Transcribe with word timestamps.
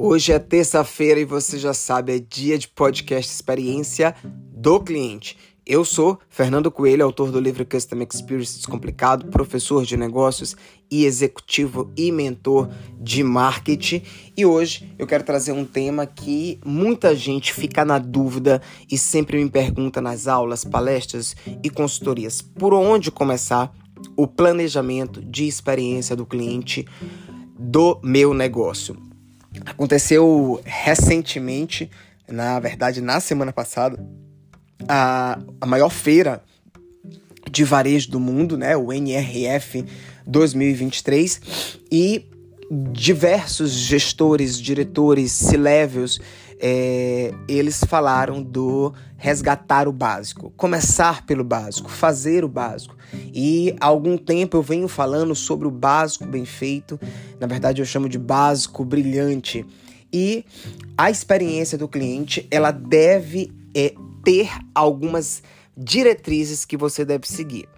Hoje 0.00 0.30
é 0.30 0.38
terça-feira 0.38 1.18
e 1.18 1.24
você 1.24 1.58
já 1.58 1.74
sabe, 1.74 2.14
é 2.14 2.18
dia 2.20 2.56
de 2.56 2.68
podcast 2.68 3.34
Experiência 3.34 4.14
do 4.22 4.78
Cliente. 4.78 5.36
Eu 5.66 5.84
sou 5.84 6.20
Fernando 6.30 6.70
Coelho, 6.70 7.04
autor 7.04 7.32
do 7.32 7.40
livro 7.40 7.66
Custom 7.66 8.06
Experience 8.08 8.58
Descomplicado, 8.58 9.26
professor 9.26 9.84
de 9.84 9.96
negócios 9.96 10.56
e 10.88 11.04
executivo 11.04 11.90
e 11.96 12.12
mentor 12.12 12.70
de 13.00 13.24
marketing. 13.24 14.02
E 14.36 14.46
hoje 14.46 14.88
eu 14.96 15.04
quero 15.04 15.24
trazer 15.24 15.50
um 15.50 15.64
tema 15.64 16.06
que 16.06 16.60
muita 16.64 17.12
gente 17.16 17.52
fica 17.52 17.84
na 17.84 17.98
dúvida 17.98 18.62
e 18.88 18.96
sempre 18.96 19.42
me 19.42 19.50
pergunta 19.50 20.00
nas 20.00 20.28
aulas, 20.28 20.64
palestras 20.64 21.34
e 21.60 21.68
consultorias: 21.68 22.40
por 22.40 22.72
onde 22.72 23.10
começar 23.10 23.74
o 24.16 24.28
planejamento 24.28 25.20
de 25.20 25.48
experiência 25.48 26.14
do 26.14 26.24
cliente 26.24 26.86
do 27.58 27.98
meu 28.00 28.32
negócio? 28.32 29.07
Aconteceu 29.64 30.60
recentemente, 30.64 31.90
na 32.28 32.58
verdade, 32.58 33.00
na 33.00 33.20
semana 33.20 33.52
passada, 33.52 33.98
a, 34.88 35.38
a 35.60 35.66
maior 35.66 35.90
feira 35.90 36.42
de 37.50 37.64
varejo 37.64 38.10
do 38.10 38.20
mundo, 38.20 38.56
né, 38.56 38.76
o 38.76 38.92
NRF 38.92 39.84
2023, 40.26 41.78
e 41.90 42.26
diversos 42.92 43.70
gestores, 43.72 44.60
diretores, 44.60 45.32
C-levels, 45.32 46.20
é, 46.60 47.32
eles 47.48 47.82
falaram 47.84 48.42
do 48.42 48.92
resgatar 49.16 49.88
o 49.88 49.92
básico, 49.92 50.52
começar 50.56 51.24
pelo 51.26 51.44
básico, 51.44 51.90
fazer 51.90 52.44
o 52.44 52.48
básico. 52.48 52.96
E 53.34 53.74
há 53.80 53.86
algum 53.86 54.16
tempo 54.16 54.56
eu 54.56 54.62
venho 54.62 54.88
falando 54.88 55.34
sobre 55.34 55.66
o 55.66 55.70
básico 55.70 56.26
bem 56.26 56.44
feito, 56.44 56.98
na 57.40 57.46
verdade 57.46 57.82
eu 57.82 57.86
chamo 57.86 58.08
de 58.08 58.18
básico 58.18 58.84
brilhante. 58.84 59.64
E 60.12 60.44
a 60.96 61.10
experiência 61.10 61.76
do 61.76 61.86
cliente, 61.86 62.46
ela 62.50 62.70
deve 62.70 63.52
é, 63.74 63.94
ter 64.24 64.50
algumas 64.74 65.42
diretrizes 65.78 66.64
que 66.64 66.76
você 66.76 67.04
deve 67.04 67.28
seguir. 67.28 67.68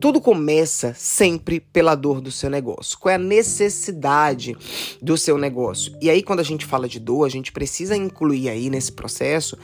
Tudo 0.00 0.20
começa 0.20 0.92
sempre 0.94 1.60
pela 1.60 1.94
dor 1.94 2.20
do 2.20 2.32
seu 2.32 2.50
negócio. 2.50 2.98
Qual 2.98 3.12
é 3.12 3.14
a 3.14 3.18
necessidade 3.18 4.56
do 5.00 5.16
seu 5.16 5.38
negócio? 5.38 5.96
E 6.00 6.10
aí, 6.10 6.22
quando 6.22 6.40
a 6.40 6.44
gente 6.44 6.66
fala 6.66 6.88
de 6.88 6.98
dor, 6.98 7.24
a 7.24 7.28
gente 7.28 7.52
precisa 7.52 7.96
incluir 7.96 8.48
aí 8.48 8.68
nesse 8.68 8.92
processo 8.92 9.56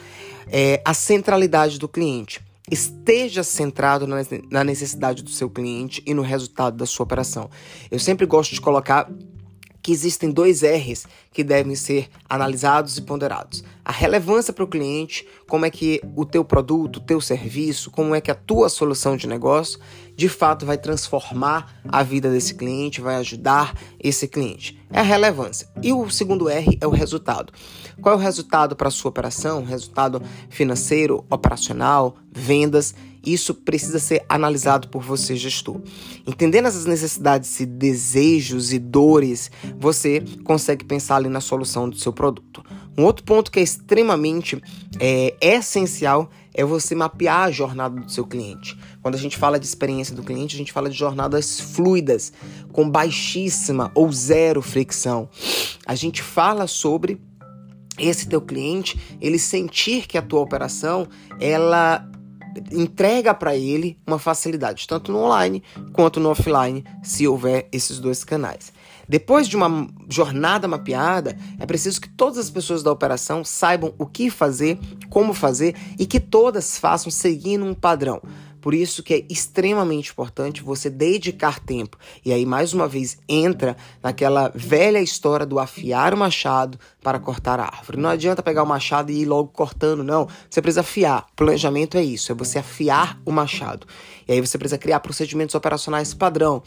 é, 0.46 0.80
a 0.84 0.94
centralidade 0.94 1.78
do 1.78 1.88
cliente. 1.88 2.41
Esteja 2.70 3.42
centrado 3.42 4.06
na 4.50 4.64
necessidade 4.64 5.22
do 5.22 5.28
seu 5.28 5.50
cliente 5.50 6.02
e 6.06 6.14
no 6.14 6.22
resultado 6.22 6.76
da 6.76 6.86
sua 6.86 7.04
operação. 7.04 7.50
Eu 7.91 7.98
sempre 7.98 8.24
gosto 8.24 8.54
de 8.54 8.60
colocar 8.60 9.10
que 9.84 9.92
existem 9.92 10.30
dois 10.30 10.62
R's 10.62 11.06
que 11.30 11.44
devem 11.44 11.74
ser 11.74 12.08
analisados 12.27 12.96
e 12.96 13.02
ponderados. 13.02 13.62
A 13.84 13.92
relevância 13.92 14.50
para 14.50 14.64
o 14.64 14.66
cliente, 14.66 15.28
como 15.46 15.66
é 15.66 15.70
que 15.70 16.00
o 16.16 16.24
teu 16.24 16.42
produto, 16.42 16.96
o 16.96 17.00
teu 17.00 17.20
serviço, 17.20 17.91
como 17.91 18.14
é 18.14 18.20
que 18.20 18.30
a 18.30 18.34
tua 18.34 18.70
solução 18.70 19.14
de 19.14 19.26
negócio 19.26 19.78
de 20.16 20.26
fato 20.26 20.64
vai 20.64 20.78
transformar 20.78 21.82
a 21.86 22.02
vida 22.02 22.30
desse 22.30 22.54
cliente, 22.54 23.02
vai 23.02 23.16
ajudar 23.16 23.78
esse 24.00 24.26
cliente. 24.26 24.80
É 24.91 25.00
a 25.00 25.02
relevância. 25.02 25.68
E 25.82 25.92
o 25.92 26.08
segundo 26.08 26.48
R 26.48 26.78
é 26.80 26.86
o 26.86 26.91
resultado. 26.91 27.52
Qual 28.00 28.14
é 28.14 28.16
o 28.16 28.20
resultado 28.20 28.74
para 28.74 28.88
a 28.88 28.91
sua 28.91 29.10
operação? 29.10 29.64
Resultado 29.64 30.22
financeiro, 30.48 31.26
operacional, 31.28 32.16
vendas. 32.32 32.94
Isso 33.25 33.55
precisa 33.55 33.98
ser 33.98 34.25
analisado 34.28 34.89
por 34.89 35.03
você, 35.03 35.36
gestor. 35.36 35.80
Entendendo 36.27 36.67
essas 36.67 36.86
necessidades 36.86 37.58
e 37.61 37.66
desejos 37.66 38.72
e 38.72 38.78
dores, 38.78 39.50
você 39.78 40.22
consegue 40.44 40.84
pensar 40.84 41.16
ali 41.16 41.28
na 41.28 41.41
solução 41.41 41.89
do 41.89 41.97
seu 41.97 42.12
produto. 42.12 42.64
Um 42.97 43.05
outro 43.05 43.25
ponto 43.25 43.50
que 43.50 43.58
é 43.58 43.62
extremamente 43.62 44.62
é, 45.00 45.34
essencial 45.41 46.31
é 46.54 46.65
você 46.65 46.94
mapear 46.94 47.41
a 47.41 47.50
jornada 47.50 48.00
do 48.00 48.10
seu 48.10 48.25
cliente. 48.25 48.78
Quando 49.03 49.16
a 49.16 49.19
gente 49.19 49.37
fala 49.37 49.59
de 49.59 49.66
experiência 49.66 50.15
do 50.15 50.22
cliente, 50.22 50.54
a 50.54 50.59
gente 50.59 50.72
fala 50.72 50.88
de 50.88 50.97
jornadas 50.97 51.59
fluidas, 51.59 52.32
com 52.72 52.88
baixíssima 52.88 53.91
ou 53.94 54.10
zero 54.12 54.62
fricção. 54.62 55.28
A 55.84 55.97
gente 55.97 56.22
fala 56.22 56.69
sobre 56.69 57.21
esse 57.98 58.28
teu 58.28 58.41
cliente, 58.41 58.98
ele 59.21 59.38
sentir 59.38 60.06
que 60.06 60.19
a 60.19 60.22
tua 60.22 60.41
operação, 60.41 61.09
ela 61.41 62.09
entrega 62.70 63.34
para 63.34 63.56
ele 63.56 63.98
uma 64.06 64.19
facilidade, 64.19 64.87
tanto 64.87 65.12
no 65.12 65.19
online 65.19 65.62
quanto 65.92 66.20
no 66.20 66.31
offline, 66.31 66.84
se 67.03 67.26
houver 67.26 67.69
esses 67.72 67.98
dois 67.98 68.25
canais. 68.25 68.72
Depois 69.09 69.47
de 69.47 69.56
uma 69.56 69.87
jornada 70.09 70.66
mapeada, 70.66 71.37
é 71.59 71.66
preciso 71.66 72.00
que 72.00 72.09
todas 72.09 72.38
as 72.38 72.50
pessoas 72.50 72.82
da 72.82 72.91
operação 72.91 73.44
saibam 73.44 73.94
o 73.98 74.06
que 74.06 74.31
fazer, 74.31 74.78
como 75.10 75.34
fazer 75.34 75.75
e 75.98 76.06
que 76.06 76.19
todas 76.19 76.78
façam 76.78 77.10
seguindo 77.10 77.65
um 77.65 77.75
padrão. 77.75 78.22
Por 78.64 78.72
isso 78.72 79.02
que 79.02 79.12
é 79.12 79.26
extremamente 79.28 80.10
importante 80.10 80.62
você 80.62 80.88
dedicar 80.88 81.60
tempo. 81.60 81.98
E 82.25 82.32
aí, 82.32 82.47
mais 82.47 82.72
uma 82.72 82.88
vez, 82.88 83.19
entra 83.28 83.76
naquela 84.02 84.50
velha 84.54 85.02
história 85.02 85.44
do 85.44 85.58
afiar 85.58 86.14
o 86.14 86.16
machado 86.16 86.78
para 87.03 87.19
cortar 87.19 87.60
a 87.60 87.64
árvore. 87.64 88.00
Não 88.00 88.08
adianta 88.08 88.42
pegar 88.42 88.62
o 88.62 88.66
machado 88.66 89.12
e 89.12 89.20
ir 89.20 89.26
logo 89.26 89.50
cortando, 89.50 90.03
não. 90.03 90.26
Você 90.48 90.62
precisa 90.62 90.80
afiar. 90.80 91.26
Planejamento 91.36 91.98
é 91.98 92.03
isso, 92.03 92.32
é 92.32 92.34
você 92.34 92.58
afiar 92.58 93.20
o 93.26 93.30
machado. 93.30 93.86
E 94.26 94.32
aí 94.32 94.41
você 94.41 94.56
precisa 94.56 94.78
criar 94.78 95.00
procedimentos 95.00 95.54
operacionais 95.54 96.14
padrão. 96.14 96.62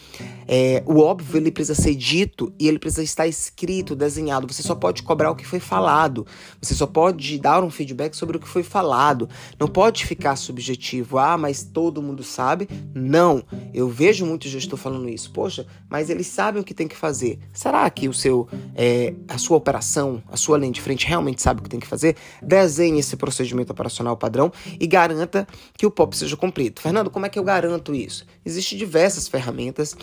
É, 0.47 0.84
o 0.86 1.00
óbvio 1.00 1.38
ele 1.38 1.52
precisa 1.52 1.81
ser 1.81 1.96
dito 1.96 2.53
e 2.59 2.68
ele 2.68 2.78
precisa 2.78 3.03
estar 3.03 3.28
escrito, 3.28 3.96
desenhado. 3.96 4.47
Você 4.47 4.62
só 4.62 4.75
pode 4.75 5.02
cobrar 5.02 5.31
o 5.31 5.36
que 5.36 5.46
foi 5.46 5.59
falado. 5.59 6.25
Você 6.62 6.75
só 6.75 6.86
pode 6.86 7.40
dar 7.40 7.63
um 7.63 7.72
feedback 7.72 8.13
sobre 8.13 8.38
o 8.38 8.40
que 8.40 8.47
foi 8.47 8.62
falado. 8.62 9.28
Não 9.59 9.68
pode 9.68 10.06
ficar 10.06 10.36
subjetivo. 10.36 11.18
Ah, 11.18 11.38
mas 11.38 11.63
todo 11.88 12.02
mundo 12.02 12.22
sabe. 12.24 12.68
Não. 12.94 13.44
Eu 13.74 13.88
vejo 13.88 14.25
muito 14.25 14.48
gestor 14.48 14.78
falando 14.78 15.09
isso. 15.09 15.31
Poxa, 15.31 15.66
mas 15.90 16.09
eles 16.09 16.28
sabem 16.28 16.62
o 16.62 16.66
que 16.66 16.74
tem 16.74 16.88
que 16.88 16.96
fazer. 16.96 17.40
Será 17.53 17.90
que 17.90 18.09
o 18.09 18.14
seu, 18.14 18.48
é, 18.75 19.14
a 19.28 19.38
sua 19.38 19.56
operação, 19.56 20.22
a 20.30 20.36
sua 20.36 20.58
linha 20.58 20.72
de 20.72 20.81
frente 20.81 21.08
realmente 21.08 21.42
sabe 21.42 21.62
o 21.62 21.64
que 21.64 21.70
tem 21.70 21.80
que 21.80 21.88
fazer? 21.88 22.18
Desenhe 22.42 23.00
esse 23.00 23.16
procedimento 23.16 23.72
operacional 23.72 24.18
padrão 24.18 24.52
e 24.80 24.86
garanta 24.86 25.48
que 25.78 25.86
o 25.86 25.92
POP 25.92 26.18
seja 26.18 26.36
cumprido. 26.36 26.81
Fernando, 26.81 27.09
como 27.09 27.25
é 27.25 27.30
que 27.30 27.40
eu 27.40 27.44
garanto 27.44 27.96
isso? 27.96 28.25
Existem 28.46 28.78
diversas 28.78 29.28
ferramentas 29.28 29.96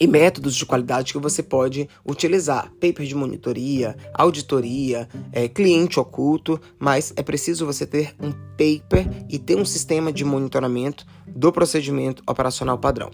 e 0.00 0.06
métodos 0.06 0.54
de 0.54 0.66
qualidade 0.66 1.12
que 1.12 1.18
você 1.18 1.42
pode 1.42 1.88
utilizar. 2.06 2.72
Paper 2.80 3.06
de 3.06 3.14
monitoria, 3.14 3.96
auditoria, 4.14 5.08
é, 5.32 5.48
cliente 5.48 6.00
oculto, 6.00 6.60
mas 6.78 7.12
é 7.16 7.22
preciso 7.22 7.66
você 7.66 7.86
ter 7.86 8.14
um 8.20 8.32
paper 8.32 9.06
e 9.28 9.38
ter 9.38 9.56
um 9.56 9.64
sistema 9.64 10.12
de 10.12 10.24
monitoramento 10.24 11.06
do 11.34 11.50
procedimento 11.52 12.22
operacional 12.26 12.78
padrão. 12.78 13.10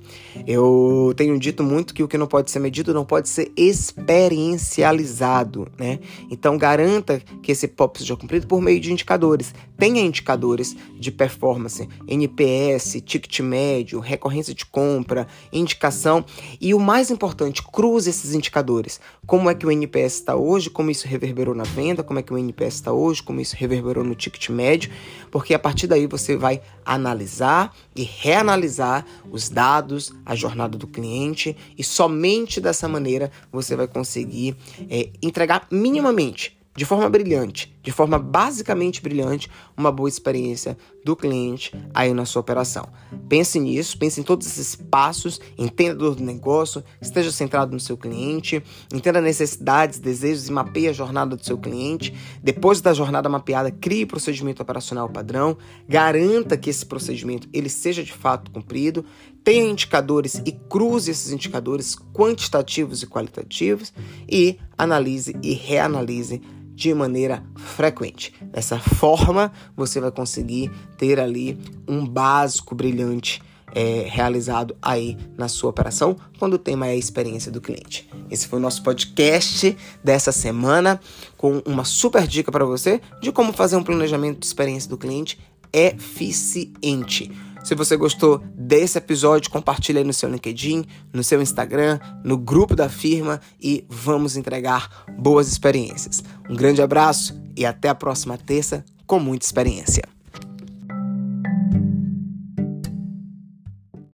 Eu 0.46 1.12
tenho 1.16 1.38
dito 1.38 1.62
muito 1.62 1.94
que 1.94 2.02
o 2.02 2.08
que 2.08 2.18
não 2.18 2.26
pode 2.26 2.50
ser 2.50 2.58
medido 2.58 2.92
não 2.92 3.04
pode 3.04 3.28
ser 3.28 3.52
experiencializado, 3.56 5.68
né? 5.78 6.00
Então 6.30 6.58
garanta 6.58 7.22
que 7.42 7.52
esse 7.52 7.68
POP 7.68 7.98
seja 7.98 8.16
cumprido 8.16 8.46
por 8.46 8.60
meio 8.60 8.80
de 8.80 8.92
indicadores. 8.92 9.54
Tenha 9.76 10.02
indicadores 10.02 10.76
de 10.98 11.12
performance, 11.12 11.88
NPS, 12.06 13.00
ticket 13.00 13.40
médio, 13.40 14.00
recorrência 14.00 14.54
de 14.54 14.66
compra, 14.66 15.26
indicação 15.52 16.24
e 16.60 16.74
o 16.74 16.80
mais 16.80 17.10
importante, 17.10 17.62
cruze 17.62 18.10
esses 18.10 18.34
indicadores. 18.34 19.00
Como 19.26 19.48
é 19.48 19.54
que 19.54 19.66
o 19.66 19.70
NPS 19.70 20.14
está 20.14 20.34
hoje, 20.34 20.70
como 20.70 20.90
isso 20.90 21.06
reverberou 21.06 21.54
na 21.54 21.64
venda, 21.64 22.02
como 22.02 22.18
é 22.18 22.22
que 22.22 22.32
o 22.32 22.38
NPS 22.38 22.74
está 22.74 22.92
hoje, 22.92 23.22
como 23.22 23.40
isso 23.40 23.54
reverberou 23.56 24.02
no 24.02 24.14
ticket 24.14 24.48
médio, 24.50 24.90
porque 25.30 25.54
a 25.54 25.58
partir 25.58 25.86
daí 25.86 26.06
você 26.06 26.36
vai 26.36 26.60
analisar 26.84 27.74
e 27.94 28.02
reanalisar 28.19 29.04
os 29.30 29.48
dados, 29.48 30.12
a 30.24 30.34
jornada 30.34 30.76
do 30.78 30.86
cliente 30.86 31.56
e 31.76 31.84
somente 31.84 32.60
dessa 32.60 32.88
maneira 32.88 33.31
você 33.52 33.76
vai 33.76 33.87
conseguir 33.87 34.56
é, 34.88 35.10
entregar 35.22 35.66
minimamente 35.70 36.58
de 36.78 36.84
forma 36.84 37.10
brilhante, 37.10 37.76
de 37.82 37.90
forma 37.90 38.20
basicamente 38.20 39.02
brilhante, 39.02 39.50
uma 39.76 39.90
boa 39.90 40.08
experiência 40.08 40.78
do 41.08 41.16
cliente 41.16 41.72
aí 41.94 42.12
na 42.12 42.26
sua 42.26 42.40
operação. 42.40 42.87
Pense 43.31 43.58
nisso, 43.58 43.96
pense 43.96 44.20
em 44.20 44.22
todos 44.22 44.46
esses 44.46 44.76
passos, 44.76 45.40
entenda 45.56 45.94
do 45.94 46.22
negócio, 46.22 46.84
esteja 47.00 47.32
centrado 47.32 47.72
no 47.72 47.81
seu 47.81 47.96
cliente, 47.96 48.62
entenda 48.93 49.19
necessidades, 49.19 49.99
desejos 49.99 50.49
e 50.49 50.52
mapeie 50.52 50.88
a 50.88 50.93
jornada 50.93 51.34
do 51.34 51.43
seu 51.43 51.56
cliente. 51.56 52.14
Depois 52.43 52.82
da 52.82 52.93
jornada 52.93 53.26
mapeada, 53.26 53.70
crie 53.70 54.05
o 54.05 54.06
procedimento 54.06 54.60
operacional 54.60 55.08
padrão, 55.08 55.56
garanta 55.88 56.58
que 56.58 56.69
esse 56.69 56.84
procedimento 56.84 57.49
ele 57.55 57.70
seja 57.70 58.05
de 58.05 58.12
fato 58.12 58.50
cumprido, 58.50 59.02
tenha 59.43 59.66
indicadores 59.66 60.43
e 60.44 60.52
cruze 60.52 61.10
esses 61.10 61.32
indicadores 61.32 61.96
quantitativos 62.12 63.02
e 63.02 63.06
qualitativos 63.06 63.94
e 64.31 64.58
analise 64.76 65.34
e 65.43 65.55
reanalise 65.55 66.43
de 66.78 66.94
maneira 66.94 67.42
frequente. 67.56 68.32
Dessa 68.52 68.78
forma, 68.78 69.52
você 69.76 70.00
vai 70.00 70.12
conseguir 70.12 70.70
ter 70.96 71.19
ali 71.19 71.58
um 71.88 72.06
básico 72.06 72.72
brilhante 72.72 73.42
é, 73.75 74.06
realizado 74.08 74.76
aí 74.80 75.19
na 75.36 75.48
sua 75.48 75.70
operação 75.70 76.16
quando 76.38 76.54
o 76.54 76.58
tema 76.58 76.86
é 76.86 76.90
a 76.90 76.96
experiência 76.96 77.50
do 77.50 77.60
cliente. 77.60 78.08
Esse 78.30 78.46
foi 78.46 78.60
o 78.60 78.62
nosso 78.62 78.84
podcast 78.84 79.76
dessa 80.04 80.30
semana 80.30 81.00
com 81.36 81.60
uma 81.66 81.84
super 81.84 82.28
dica 82.28 82.52
para 82.52 82.64
você 82.64 83.00
de 83.20 83.32
como 83.32 83.52
fazer 83.52 83.74
um 83.74 83.82
planejamento 83.82 84.38
de 84.38 84.46
experiência 84.46 84.88
do 84.88 84.96
cliente 84.96 85.36
eficiente. 85.72 87.32
Se 87.64 87.75
você 87.75 87.96
gostou 87.96 88.43
desse 88.55 88.99
episódio, 88.99 89.50
compartilhe 89.50 89.99
aí 89.99 90.05
no 90.05 90.12
seu 90.12 90.31
LinkedIn, 90.31 90.84
no 91.12 91.22
seu 91.22 91.43
Instagram, 91.43 91.99
no 92.25 92.37
grupo 92.37 92.75
da 92.75 92.88
firma 92.88 93.40
e 93.60 93.84
vamos 93.88 94.37
entregar 94.37 95.05
boas 95.19 95.49
experiências. 95.49 96.22
Um 96.49 96.55
grande 96.55 96.82
abraço 96.82 97.40
e 97.56 97.66
até 97.66 97.88
a 97.88 97.94
próxima 97.94 98.38
terça 98.38 98.84
com 99.06 99.19
muita 99.19 99.44
experiência. 99.44 100.18